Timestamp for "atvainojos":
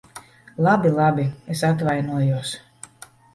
1.69-2.55